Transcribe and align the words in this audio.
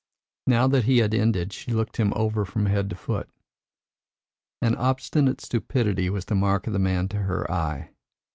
Now 0.47 0.65
that 0.65 0.85
he 0.85 0.97
had 0.97 1.13
ended, 1.13 1.53
she 1.53 1.73
looked 1.73 1.97
him 1.97 2.11
over 2.15 2.43
from 2.43 2.65
head 2.65 2.89
to 2.89 2.95
foot. 2.95 3.29
An 4.59 4.73
obstinate 4.73 5.39
stupidity 5.41 6.09
was 6.09 6.25
the 6.25 6.33
mark 6.33 6.65
of 6.65 6.73
the 6.73 6.79
man 6.79 7.07
to 7.09 7.19
her 7.19 7.45
eye. 7.51 7.91